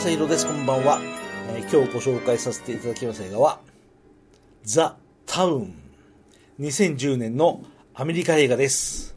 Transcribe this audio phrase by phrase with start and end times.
[0.00, 0.46] 正宏です。
[0.46, 0.98] こんばんは、
[1.50, 3.60] えー今日ご紹介させていただきます映画は、
[4.62, 4.96] ザ・
[5.26, 5.74] タウン。
[6.58, 9.14] 2010年のアメリカ映画です。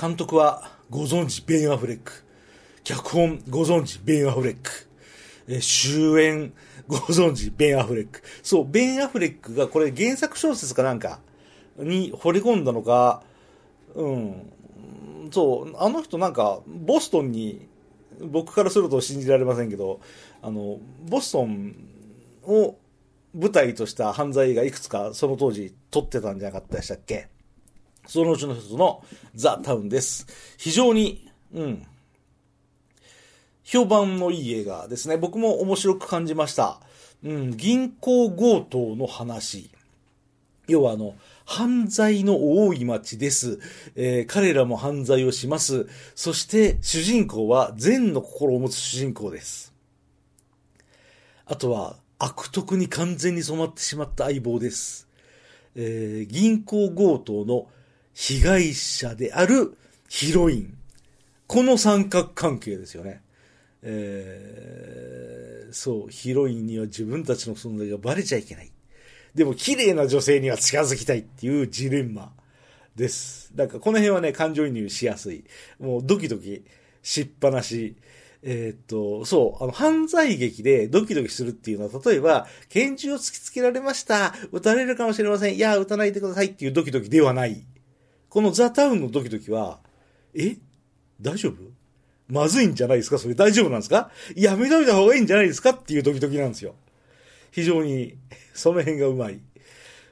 [0.00, 2.22] 監督はご存知、ベン・アフレック。
[2.84, 4.70] 脚本ご存知、ベン・アフレック。
[5.48, 6.52] えー主演
[6.86, 8.22] ご存知、ベン・アフレック。
[8.44, 11.18] そう、ベン・アフレックがこれ原作小説かなんか
[11.78, 13.24] に惚れ込んだのか、
[13.96, 14.52] うん、
[15.32, 17.66] そう、あの人なんか、ボストンに、
[18.20, 20.00] 僕からすると信じられませんけど、
[20.42, 21.74] あの、ボストン
[22.44, 22.76] を
[23.34, 27.28] 舞台とした犯罪がいくつかその当時撮ってたんじゃなかったでしたっけ？
[28.06, 29.04] そのうちの一つの
[29.34, 30.26] ザ・タウンです。
[30.56, 31.86] 非常に、うん、
[33.62, 35.18] 評判のいい映画ですね。
[35.18, 36.80] 僕も面白く感じました。
[37.22, 39.70] うん、銀行強盗の話。
[40.68, 41.16] 要はあの、
[41.46, 43.58] 犯罪の多い町です。
[43.96, 45.88] えー彼らも犯罪をします。
[46.14, 49.72] そして主人公は善の心を持つ主人公です。
[51.46, 55.08] あとは悪徳に完全に染まってしまった相棒です。
[55.74, 57.68] えー銀行強盗の
[58.12, 59.74] 被害者である
[60.08, 60.76] ヒロイン。
[61.46, 63.22] この三角関係ですよね。
[63.82, 68.70] えーそう、ヒロインには自分たちの存在がバレちゃいけない。
[69.38, 72.32] でも綺麗な女性には近づきたいっていうジレンマ
[72.94, 73.52] です。
[73.54, 75.44] だからこの辺はね、感情移入しやすい。
[75.80, 76.64] もうドキドキ
[77.02, 77.96] しっぱなし。
[78.40, 84.32] えーっと、そう、あの、犯罪劇でドキドキするっていうのは、例えば、拳銃を突きつけられました。
[84.52, 85.56] 撃たれるかもしれません。
[85.56, 87.66] いや、撃たないでくださいっていうドキドキではない。
[88.28, 89.80] このザ・タウンのドキドキは、
[90.36, 90.56] え？
[91.20, 91.54] 大丈夫？
[92.28, 93.18] まずいんじゃないですか？
[93.18, 94.12] それ大丈夫なんですか？
[94.36, 95.70] やめといた方がいいんじゃないですか？
[95.70, 96.76] っていうドキドキなんですよ。
[97.50, 98.16] 非常に、
[98.54, 99.40] その辺がうまい。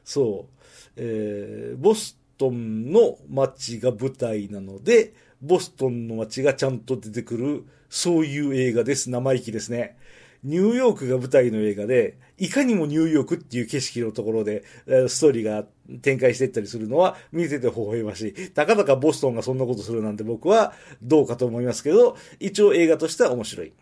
[0.05, 0.63] そう。
[0.97, 9.11] えーボストンの街が舞台なので、ボストンの街がちゃんと出てくる、そういう映画です。
[9.11, 9.97] 生意気ですね。
[10.45, 14.65] ニューヨークが舞台の映画で、いかにもニューヨークっていう景色のところで、
[15.09, 15.65] ストーリーが
[16.03, 18.51] 展開していったりするのは見てて微笑ましい。
[18.51, 23.73] たかだかボストンがそんなことするなんて僕はどうかと思いますけど、一応映画としては面白い。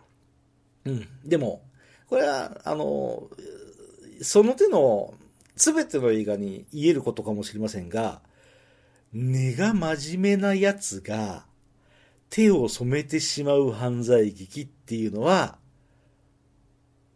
[0.86, 1.08] うん。
[1.24, 1.62] でも、
[2.14, 3.28] これは、あの、
[4.22, 5.14] その手の
[5.56, 8.22] 全ての映画に言えることかもしれませんが、
[9.12, 11.44] 根が真面目なやつが
[12.30, 15.58] 手を染めてしまう犯罪劇っていうのは、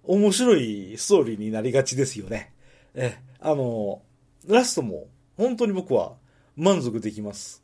[0.02, 2.52] 面白いストーリーになりがちですよね。
[2.94, 4.02] え、あの、
[4.48, 6.16] ラストも本当に僕は
[6.56, 7.62] 満足できます。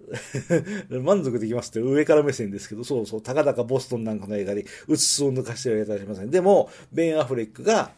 [1.02, 6.30] 満足できますって上から目線ですけど、そうそう、たかだかボストンなんかの映画にうつつを抜かしてはいたりしません。
[6.30, 7.92] でも、ベン・アフレックが、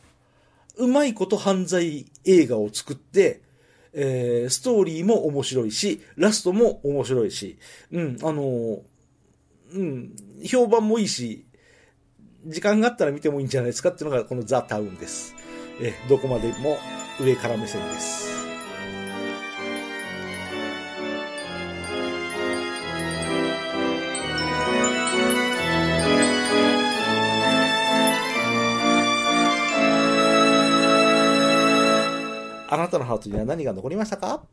[0.77, 3.43] うまいこと犯罪映画を作って、
[3.93, 7.59] えーストーリーも面白いし、ラストも面白いし、
[7.93, 8.81] うん、あのー
[9.73, 11.45] うん、評判もいいし、
[12.47, 15.35] 時間があったら見てもいいんじゃないですかっていうのがこのザ・タウンです。
[15.81, 16.79] えーどこまでも
[17.21, 18.50] 上から目線です。
[32.73, 34.45] あなたのハートには何が残りましたか？